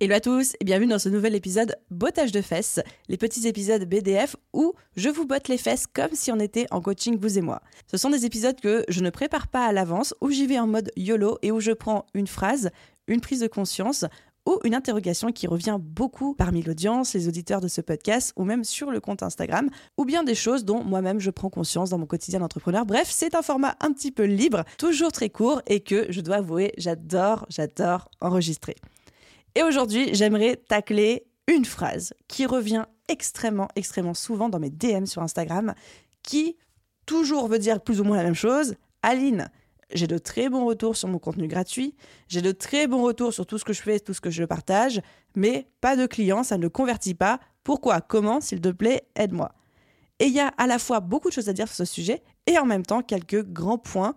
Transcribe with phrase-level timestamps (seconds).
[0.00, 3.84] Hello à tous et bienvenue dans ce nouvel épisode Bottage de fesses, les petits épisodes
[3.84, 7.40] BDF où je vous botte les fesses comme si on était en coaching vous et
[7.40, 7.62] moi.
[7.90, 10.68] Ce sont des épisodes que je ne prépare pas à l'avance, où j'y vais en
[10.68, 12.70] mode YOLO et où je prends une phrase,
[13.08, 14.04] une prise de conscience
[14.46, 18.62] ou une interrogation qui revient beaucoup parmi l'audience, les auditeurs de ce podcast ou même
[18.62, 22.06] sur le compte Instagram, ou bien des choses dont moi-même je prends conscience dans mon
[22.06, 22.86] quotidien d'entrepreneur.
[22.86, 26.36] Bref, c'est un format un petit peu libre, toujours très court et que je dois
[26.36, 28.76] avouer, j'adore, j'adore enregistrer.
[29.58, 35.20] Et aujourd'hui, j'aimerais tacler une phrase qui revient extrêmement, extrêmement souvent dans mes DM sur
[35.20, 35.74] Instagram,
[36.22, 36.56] qui
[37.06, 38.76] toujours veut dire plus ou moins la même chose.
[39.02, 39.50] Aline,
[39.92, 41.96] j'ai de très bons retours sur mon contenu gratuit,
[42.28, 44.44] j'ai de très bons retours sur tout ce que je fais, tout ce que je
[44.44, 45.00] partage,
[45.34, 47.40] mais pas de clients, ça ne convertit pas.
[47.64, 48.00] Pourquoi?
[48.00, 48.40] Comment?
[48.40, 49.50] S'il te plaît, aide-moi.
[50.20, 52.22] Et il y a à la fois beaucoup de choses à dire sur ce sujet
[52.46, 54.14] et en même temps quelques grands points,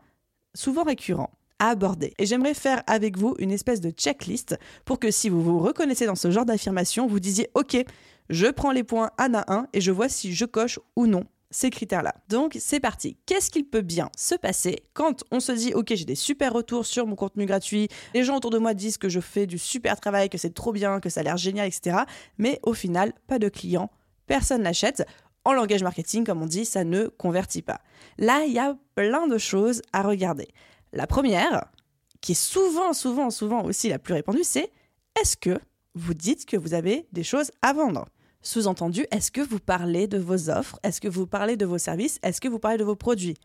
[0.53, 1.31] souvent récurrents
[1.69, 2.13] aborder.
[2.17, 6.05] Et j'aimerais faire avec vous une espèce de checklist pour que si vous vous reconnaissez
[6.05, 7.77] dans ce genre d'affirmation, vous disiez OK,
[8.29, 11.25] je prends les points un à un et je vois si je coche ou non
[11.51, 12.15] ces critères-là.
[12.29, 13.17] Donc c'est parti.
[13.25, 16.85] Qu'est-ce qu'il peut bien se passer quand on se dit ok j'ai des super retours
[16.85, 19.99] sur mon contenu gratuit, les gens autour de moi disent que je fais du super
[19.99, 21.97] travail, que c'est trop bien, que ça a l'air génial, etc.
[22.37, 23.91] Mais au final, pas de clients,
[24.25, 25.05] personne n'achète.
[25.43, 27.81] En langage marketing, comme on dit, ça ne convertit pas.
[28.19, 30.47] Là, il y a plein de choses à regarder.
[30.94, 31.66] La première,
[32.19, 34.72] qui est souvent, souvent, souvent aussi la plus répandue, c'est
[35.19, 35.59] est-ce que
[35.96, 38.06] vous dites que vous avez des choses à vendre?
[38.41, 40.80] Sous-entendu, est-ce que vous parlez de vos offres?
[40.84, 42.19] Est-ce que vous parlez de vos services?
[42.24, 43.38] Est-ce que vous parlez de vos produits?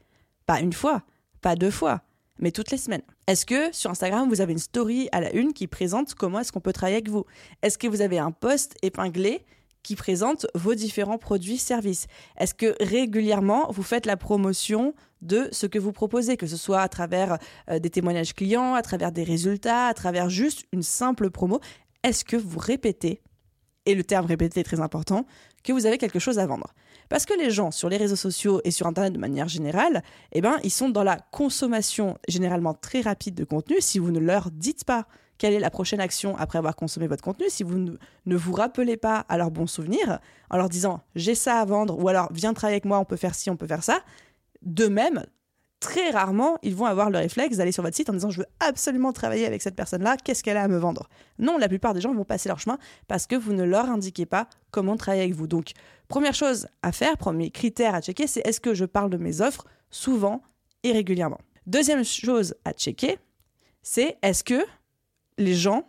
[0.46, 1.02] Pas une fois,
[1.40, 2.02] pas deux fois,
[2.38, 3.02] mais toutes les semaines.
[3.26, 6.50] Est-ce que sur Instagram, vous avez une story à la une qui présente comment est-ce
[6.52, 7.24] qu'on peut travailler avec vous?
[7.62, 9.44] Est-ce que vous avez un post épinglé
[9.82, 12.06] qui présente vos différents produits, services?
[12.38, 14.94] Est-ce que régulièrement, vous faites la promotion
[15.26, 17.38] de ce que vous proposez, que ce soit à travers
[17.70, 21.60] euh, des témoignages clients, à travers des résultats, à travers juste une simple promo
[22.02, 23.20] Est-ce que vous répétez,
[23.84, 25.26] et le terme répéter est très important,
[25.64, 26.72] que vous avez quelque chose à vendre?
[27.08, 30.40] Parce que les gens sur les réseaux sociaux et sur Internet de manière générale, eh
[30.40, 33.76] ben, ils sont dans la consommation généralement très rapide de contenu.
[33.80, 35.06] Si vous ne leur dites pas
[35.38, 38.96] quelle est la prochaine action après avoir consommé votre contenu, si vous ne, vous rappelez
[38.96, 40.18] pas à leurs bons souvenirs,
[40.50, 43.16] en leur disant j'ai ça à vendre, ou alors viens travailler avec moi, on peut
[43.16, 44.00] faire ci, on peut faire ça,
[44.66, 45.24] de même,
[45.80, 48.46] très rarement, ils vont avoir le réflexe d'aller sur votre site en disant je veux
[48.60, 51.08] absolument travailler avec cette personne-là, qu'est-ce qu'elle a à me vendre?
[51.38, 52.78] Non, la plupart des gens vont passer leur chemin
[53.08, 55.46] parce que vous ne leur indiquez pas comment travailler avec vous.
[55.46, 55.70] Donc,
[56.08, 59.40] première chose à faire, premier critère à checker, c'est est-ce que je parle de mes
[59.40, 60.42] offres souvent
[60.82, 61.38] et régulièrement?
[61.66, 63.18] Deuxième chose à checker,
[63.82, 64.64] c'est est-ce que
[65.38, 65.88] les gens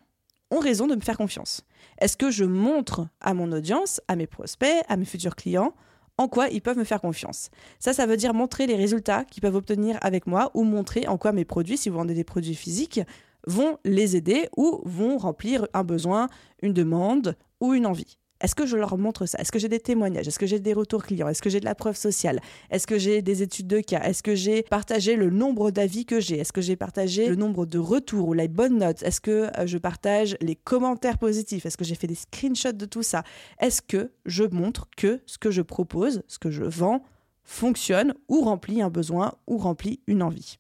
[0.52, 1.62] ont raison de me faire confiance?
[2.00, 5.74] Est-ce que je montre à mon audience, à mes prospects, à mes futurs clients,
[6.18, 7.50] en quoi ils peuvent me faire confiance.
[7.80, 11.18] Ça, ça veut dire montrer les résultats qu'ils peuvent obtenir avec moi ou montrer en
[11.18, 13.02] quoi mes produits, si vous vendez des produits physiques,
[13.46, 16.28] vont les aider ou vont remplir un besoin,
[16.62, 18.18] une demande ou une envie.
[18.42, 19.38] Est-ce que je leur montre ça?
[19.40, 20.28] Est-ce que j'ai des témoignages?
[20.28, 21.28] Est-ce que j'ai des retours clients?
[21.28, 22.40] Est-ce que j'ai de la preuve sociale?
[22.70, 24.02] Est-ce que j'ai des études de cas?
[24.02, 26.40] Est-ce que j'ai partagé le nombre d'avis que j'ai?
[26.40, 29.02] Est-ce que j'ai partagé le nombre de retours ou les bonnes notes?
[29.04, 31.66] Est-ce que euh, je partage les commentaires positifs?
[31.66, 33.24] Est-ce que j'ai fait des screenshots de tout ça?
[33.60, 37.04] Est-ce que je montre que ce que je propose, ce que je vends,
[37.44, 40.58] fonctionne ou remplit un besoin ou remplit une envie?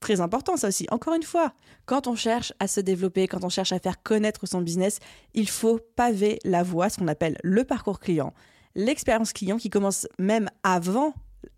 [0.00, 0.86] Très important ça aussi.
[0.90, 1.52] Encore une fois,
[1.86, 5.00] quand on cherche à se développer, quand on cherche à faire connaître son business,
[5.34, 8.32] il faut paver la voie, ce qu'on appelle le parcours client,
[8.74, 11.14] l'expérience client qui commence même avant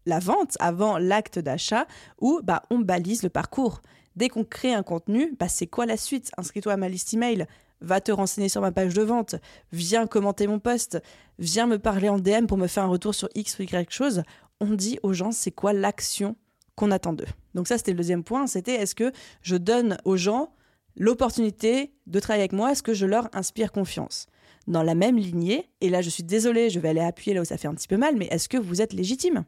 [0.06, 1.86] la vente, avant l'acte d'achat,
[2.20, 3.82] où bah, on balise le parcours.
[4.16, 6.30] Dès qu'on crée un contenu, bah, c'est quoi la suite?
[6.36, 7.46] Inscris-toi à ma liste email,
[7.80, 9.36] va te renseigner sur ma page de vente,
[9.72, 11.00] viens commenter mon post,
[11.38, 14.22] viens me parler en DM pour me faire un retour sur X ou Y chose.
[14.60, 16.36] On dit aux gens c'est quoi l'action
[16.74, 17.26] qu'on attend d'eux.
[17.54, 19.12] Donc ça, c'était le deuxième point, c'était est-ce que
[19.42, 20.52] je donne aux gens
[20.96, 24.26] l'opportunité de travailler avec moi, est-ce que je leur inspire confiance?
[24.66, 27.44] Dans la même lignée, et là je suis désolée, je vais aller appuyer là où
[27.44, 29.44] ça fait un petit peu mal, mais est-ce que vous êtes légitime?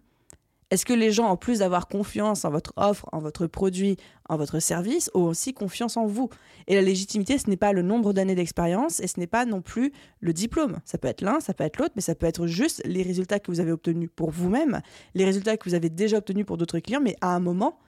[0.72, 3.99] Est-ce que les gens, en plus d'avoir confiance en votre offre, en votre produit,
[4.31, 6.31] en votre service, ont aussi confiance en vous?
[6.66, 9.60] Et la légitimité, ce n'est pas le nombre d'années d'expérience et ce n'est pas non
[9.60, 10.78] plus le diplôme.
[10.87, 13.38] Ça peut être l'un, ça peut être l'autre, mais ça peut être juste les résultats
[13.38, 14.81] que vous avez obtenus pour vous-même,
[15.14, 17.78] les résultats que vous avez déjà obtenus pour d'autres clients, mais à un moment,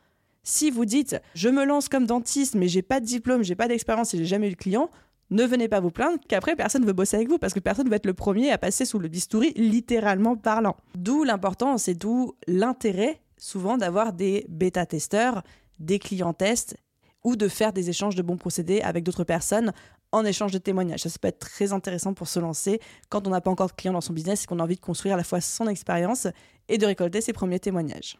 [0.44, 3.66] si vous dites je me lance comme dentiste mais j'ai pas de diplôme, j'ai pas
[3.66, 4.90] d'expérience et j'ai jamais eu de client,
[5.30, 7.96] ne venez pas vous plaindre qu'après personne veut bosser avec vous parce que personne va
[7.96, 10.76] être le premier à passer sous le bistouri littéralement parlant.
[10.94, 15.42] D'où l'importance et d'où l'intérêt souvent d'avoir des bêta-testeurs,
[15.78, 16.76] des clients tests
[17.24, 19.72] ou de faire des échanges de bons procédés avec d'autres personnes
[20.12, 21.00] en échange de témoignages.
[21.00, 23.92] Ça, peut être très intéressant pour se lancer quand on n'a pas encore de clients
[23.92, 26.28] dans son business et qu'on a envie de construire à la fois son expérience
[26.68, 28.18] et de récolter ses premiers témoignages.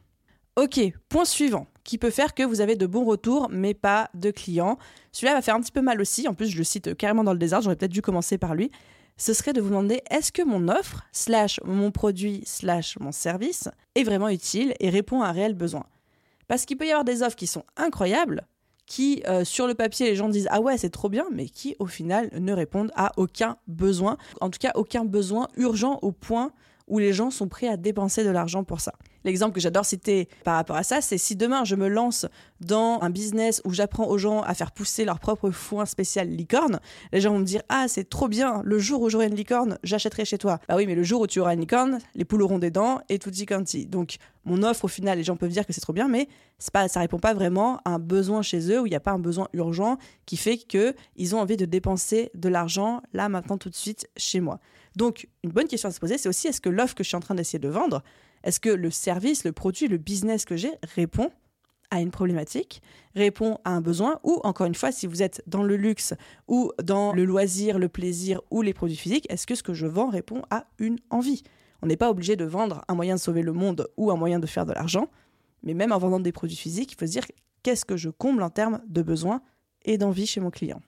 [0.57, 4.31] Ok, point suivant, qui peut faire que vous avez de bons retours, mais pas de
[4.31, 4.79] clients.
[5.11, 7.33] Celui-là va faire un petit peu mal aussi, en plus je le cite carrément dans
[7.33, 8.71] le désert, j'aurais peut-être dû commencer par lui.
[9.17, 13.69] Ce serait de vous demander est-ce que mon offre, slash mon produit, slash mon service,
[13.97, 15.87] est vraiment utile et répond à un réel besoin?
[16.47, 18.47] Parce qu'il peut y avoir des offres qui sont incroyables,
[18.87, 21.75] qui euh, sur le papier les gens disent ah ouais c'est trop bien, mais qui
[21.81, 26.53] au final ne répondent à aucun besoin, en tout cas aucun besoin urgent au point
[26.89, 28.93] où les gens sont prêts à dépenser de l'argent pour ça.
[29.25, 32.27] L'exemple que j'adore citer par rapport à ça, c'est si demain je me lance
[32.61, 36.81] dans un business où j'apprends aux gens à faire pousser leur propre foin spécial licorne,
[37.13, 39.79] les gens vont me dire Ah, c'est trop bien, le jour où j'aurai une licorne,
[39.83, 40.61] j'achèterai chez toi.
[40.69, 43.01] Bah oui, mais le jour où tu auras une licorne, les poules auront des dents
[43.09, 43.87] et tout dit quanti.
[43.87, 46.29] Donc, mon offre, au final, les gens peuvent dire que c'est trop bien, mais
[46.73, 49.13] pas, ça répond pas vraiment à un besoin chez eux où il n'y a pas
[49.13, 53.71] un besoin urgent qui fait qu'ils ont envie de dépenser de l'argent là, maintenant, tout
[53.71, 54.61] de suite chez moi.
[54.97, 57.17] Donc, une bonne question à se poser, c'est aussi est-ce que l'offre que je suis
[57.17, 58.03] en train d'essayer de vendre,
[58.45, 61.31] est-ce que le service, le produit, le business que j'ai répond
[61.91, 62.83] à une problématique,
[63.15, 66.15] répond à un besoin, ou encore une fois, si vous êtes dans le luxe
[66.49, 69.87] ou dans le loisir, le plaisir ou les produits physiques, est-ce que ce que je
[69.87, 71.43] vends répond à une envie?
[71.83, 74.39] On n'est pas obligé de vendre un moyen de sauver le monde ou un moyen
[74.39, 75.09] de faire de l'argent,
[75.63, 77.27] mais même en vendant des produits physiques, il faut se dire
[77.63, 79.41] qu'est-ce que je comble en termes de besoins
[79.85, 80.81] et d'envie chez mon client.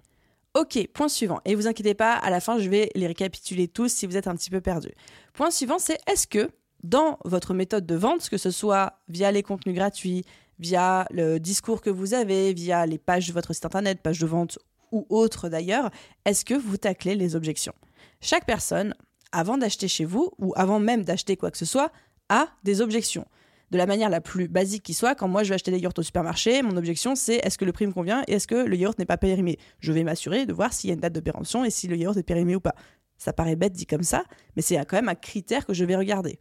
[0.57, 1.43] Ok, point suivant.
[1.45, 4.27] Et vous inquiétez pas, à la fin, je vais les récapituler tous si vous êtes
[4.27, 4.89] un petit peu perdu.
[5.35, 6.49] Point suivant, c'est est-ce que
[6.83, 10.25] dans votre méthode de vente, que ce soit via les contenus gratuits,
[10.59, 14.25] via le discours que vous avez, via les pages de votre site internet, pages de
[14.27, 14.59] vente
[14.93, 15.91] ou autres d'ailleurs,
[16.25, 17.75] est-ce que vous taclez les objections?
[18.23, 18.95] Chaque personne,
[19.33, 21.93] avant d'acheter chez vous ou avant même d'acheter quoi que ce soit,
[22.31, 23.27] a des objections
[23.71, 25.95] de la manière la plus basique qui soit, quand moi je vais acheter des yaourts
[25.99, 28.77] au supermarché, mon objection c'est est-ce que le prix me convient et est-ce que le
[28.77, 29.59] yaourt n'est pas périmé?
[29.81, 31.97] Je vais m'assurer de voir s'il y a une date de péremption et si le
[31.97, 32.75] yaourt est périmé ou pas.
[33.19, 34.25] Ça paraît bête dit comme ça,
[34.55, 36.39] mais c'est quand même un critère que je vais regarder.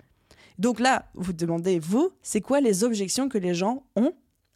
[0.60, 4.14] Donc là, vous demandez, vous, c'est quoi les objections que les gens ont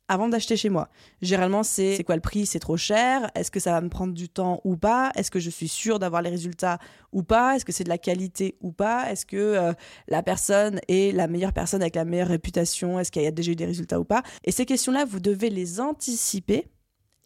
[0.09, 0.89] avant d'acheter chez moi.
[1.21, 2.45] Généralement, c'est quoi le prix?
[2.45, 3.29] C'est trop cher?
[3.35, 5.11] Est-ce que ça va me prendre du temps ou pas?
[5.15, 6.79] Est-ce que je suis sûre d'avoir les résultats
[7.13, 7.55] ou pas?
[7.55, 9.09] Est-ce que c'est de la qualité ou pas?
[9.11, 9.73] Est-ce que euh,
[10.07, 12.99] la personne est la meilleure personne avec la meilleure réputation?
[12.99, 14.23] Est-ce qu'il y a déjà eu des résultats ou pas?
[14.43, 16.67] Et ces questions-là, vous devez les anticiper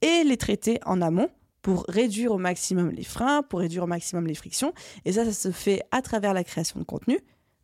[0.01, 1.29] et les traiter en amont
[1.61, 4.73] pour réduire au maximum les freins, pour réduire au maximum les frictions.
[5.05, 7.19] Et ça, ça se fait à travers la création de contenu,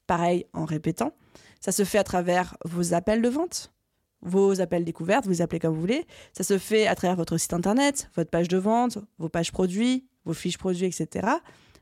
[0.07, 1.11] pareil en répétant.
[1.59, 3.73] Ça se fait à travers vos appels de vente
[4.21, 6.05] vos appels découvertes, vous les appelez comme vous voulez.
[6.33, 10.07] Ça se fait à travers votre site internet, votre page de vente, vos pages produits,
[10.25, 11.27] vos fiches produits, etc.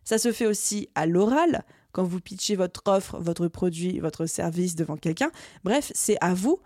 [0.04, 4.76] Ça se fait aussi à l'oral, quand vous pitchez votre offre, votre produit, votre service
[4.76, 5.32] devant quelqu'un.
[5.64, 6.60] Bref, c'est à vous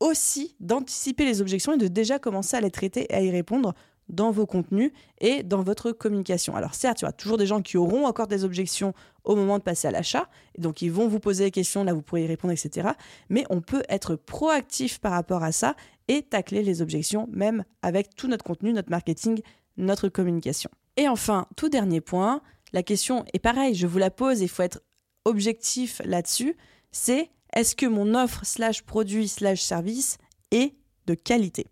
[0.00, 3.74] aussi d'anticiper les objections et de déjà commencer à les traiter et à y répondre
[4.08, 6.56] dans vos contenus et dans votre communication.
[6.56, 9.58] Alors certes, il y aura toujours des gens qui auront encore des objections au moment
[9.58, 10.28] de passer à l'achat,
[10.58, 12.90] donc ils vont vous poser des questions, là vous pourrez y répondre, etc.
[13.30, 15.76] Mais on peut être proactif par rapport à ça
[16.08, 19.40] et tacler les objections, même avec tout notre contenu, notre marketing,
[19.76, 20.70] notre communication.
[20.96, 24.62] Et enfin, tout dernier point, la question est pareille, je vous la pose, il faut
[24.62, 24.82] être
[25.24, 26.56] objectif là-dessus,
[26.92, 30.18] c'est est-ce que mon offre slash produit slash service
[30.50, 30.74] est
[31.06, 31.66] de qualité?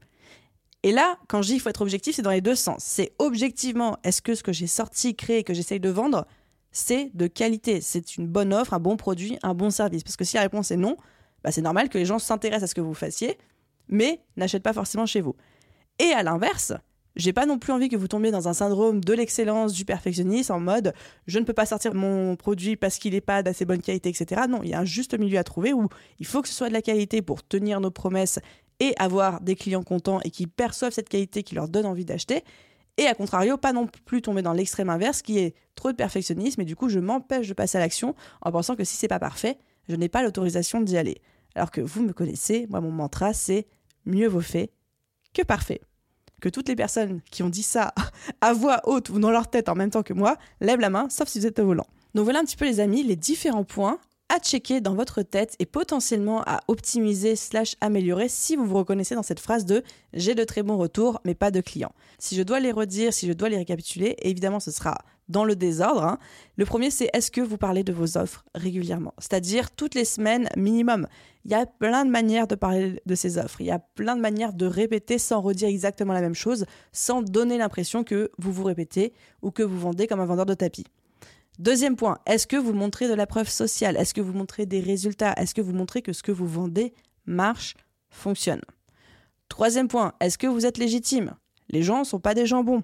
[0.83, 2.83] Et là, quand je dis qu'il faut être objectif, c'est dans les deux sens.
[2.85, 6.27] C'est objectivement, est-ce que ce que j'ai sorti, créé, que j'essaye de vendre,
[6.73, 7.81] c'est de qualité?
[7.81, 10.03] C'est une bonne offre, un bon produit, un bon service?
[10.03, 10.97] Parce que si la réponse est non,
[11.45, 13.39] bah c'est normal que les gens s'intéressent à ce que vous fassiez,
[13.89, 15.37] mais n'achètent pas forcément chez vous.
[16.01, 16.73] Et à l'inverse,
[17.15, 20.53] j'ai pas non plus envie que vous tombiez dans un syndrome de l'excellence, du perfectionnisme,
[20.53, 20.95] en mode
[21.27, 24.43] je ne peux pas sortir mon produit parce qu'il n'est pas d'assez bonne qualité, etc.
[24.49, 26.69] Non, il y a un juste milieu à trouver où il faut que ce soit
[26.69, 28.41] de la qualité pour tenir nos promesses
[28.83, 32.43] et avoir des clients contents et qui perçoivent cette qualité qui leur donne envie d'acheter.
[32.99, 36.61] Et à contrario, pas non plus tomber dans l'extrême inverse qui est trop de perfectionnisme
[36.61, 39.21] et du coup je m'empêche de passer à l'action en pensant que si c'est pas
[39.21, 39.57] parfait,
[39.89, 41.23] je n'ai pas l'autorisation d'y aller.
[41.55, 43.69] Alors que vous me connaissez, moi mon mantra c'est
[44.05, 44.73] mieux vaut fait
[45.33, 45.81] que parfait.
[46.41, 47.95] Que toutes les personnes qui ont dit ça
[48.41, 51.09] à voix haute ou dans leur tête en même temps que moi lèvent la main,
[51.09, 51.87] sauf si vous êtes au volant.
[52.17, 54.01] Donc voilà un petit peu les amis les différents points
[54.33, 59.15] à checker dans votre tête et potentiellement à optimiser slash améliorer si vous vous reconnaissez
[59.15, 59.83] dans cette phrase de
[60.15, 61.93] j'ai de très bons retours mais pas de clients.
[62.19, 64.97] Si je dois les redire, si je dois les récapituler, évidemment ce sera
[65.29, 66.03] dans le désordre.
[66.03, 66.19] Hein.
[66.57, 69.13] Le premier, c'est est-ce que vous parlez de vos offres régulièrement?
[69.19, 71.07] C'est-à-dire toutes les semaines minimum.
[71.45, 73.61] Il y a plein de manières de parler de ces offres.
[73.61, 77.23] Il y a plein de manières de répéter sans redire exactement la même chose, sans
[77.23, 79.13] donner l'impression que vous vous répétez
[79.43, 80.87] ou que vous vendez comme un vendeur de tapis.
[81.63, 84.81] Deuxième point, est-ce que vous montrez de la preuve sociale Est-ce que vous montrez des
[84.81, 86.93] résultats Est-ce que vous montrez que ce que vous vendez
[87.25, 87.77] marche,
[88.11, 88.63] fonctionne
[89.49, 91.37] Troisième point, est-ce que vous êtes légitime
[91.69, 92.83] Les gens ne sont pas des gens bons.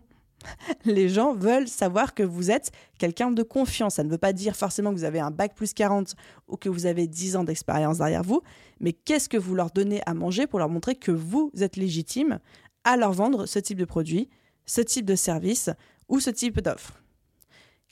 [0.85, 2.71] les gens veulent savoir que vous êtes
[3.01, 3.97] quelqu'un de confiance.
[3.97, 6.15] Ça ne veut pas dire forcément que vous avez un bac plus 40
[6.47, 8.43] ou que vous avez 10 ans d'expérience derrière vous,
[8.79, 12.39] mais qu'est-ce que vous leur donnez à manger pour leur montrer que vous êtes légitime
[12.85, 14.31] à leur vendre ce type de produit,
[14.67, 15.69] ce type de service
[16.09, 17.03] ou ce type d'offre.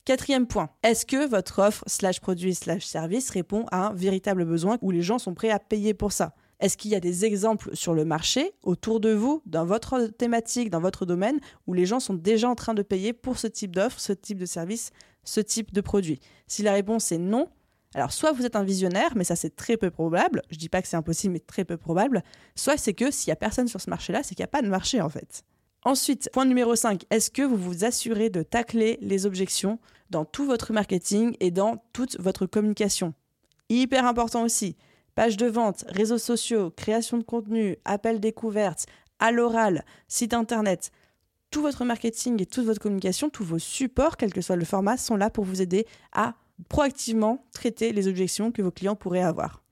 [0.06, 4.78] Quatrième point, est-ce que votre offre slash produit slash service répond à un véritable besoin
[4.80, 6.32] où les gens sont prêts à payer pour ça?
[6.60, 10.70] Est-ce qu'il y a des exemples sur le marché, autour de vous, dans votre thématique,
[10.70, 13.74] dans votre domaine, où les gens sont déjà en train de payer pour ce type
[13.74, 14.92] d'offre, ce type de service,
[15.24, 16.20] ce type de produit?
[16.46, 17.48] Si la réponse est non,
[17.96, 20.82] alors soit vous êtes un visionnaire, mais ça c'est très peu probable, je dis pas
[20.82, 22.22] que c'est impossible, mais très peu probable,
[22.54, 24.62] soit c'est que s'il y a personne sur ce marché-là, c'est qu'il n'y a pas
[24.62, 25.42] de marché en fait.
[25.86, 29.78] Ensuite, point numéro 5, est-ce que vous vous assurez de tacler les objections
[30.10, 33.14] dans tout votre marketing et dans toute votre communication?
[33.68, 34.74] Hyper important aussi.
[35.14, 38.86] Page de vente, réseaux sociaux, création de contenu, appel découverte,
[39.20, 40.90] à l'oral, site internet.
[41.52, 44.96] Tout votre marketing et toute votre communication, tous vos supports, quel que soit le format,
[44.96, 46.34] sont là pour vous aider à
[46.68, 49.62] proactivement traiter les objections que vos clients pourraient avoir.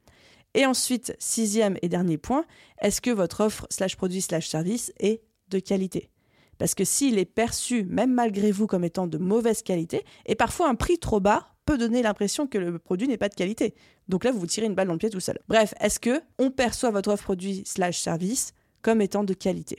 [0.55, 2.45] Et ensuite, sixième et dernier point,
[2.81, 6.11] est-ce que votre offre slash produit slash service est de qualité
[6.59, 10.69] Parce que s'il est perçu, même malgré vous, comme étant de mauvaise qualité, et parfois
[10.69, 13.75] un prix trop bas peut donner l'impression que le produit n'est pas de qualité.
[14.09, 15.39] Donc là, vous vous tirez une balle dans le pied tout seul.
[15.49, 19.79] Bref, est-ce que on perçoit votre offre produit slash service comme étant de qualité?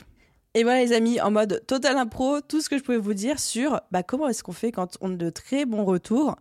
[0.56, 3.40] Et voilà les amis, en mode total impro, tout ce que je pouvais vous dire
[3.40, 6.38] sur bah, comment est-ce qu'on fait quand on a de très bons retours,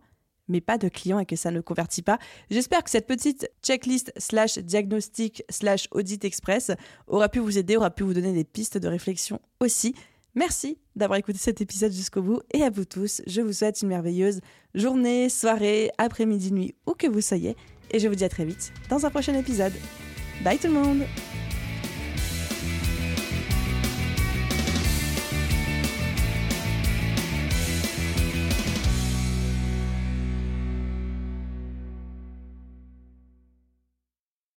[0.47, 2.19] mais pas de clients et que ça ne convertit pas.
[2.49, 6.71] J'espère que cette petite checklist slash diagnostic slash audit express
[7.07, 9.95] aura pu vous aider, aura pu vous donner des pistes de réflexion aussi.
[10.35, 13.87] Merci d'avoir écouté cet épisode jusqu'au bout et à vous tous, je vous souhaite une
[13.87, 14.41] merveilleuse
[14.73, 17.55] journée, soirée, après-midi, nuit, où que vous soyez
[17.91, 19.73] et je vous dis à très vite dans un prochain épisode.
[20.43, 21.03] Bye tout le monde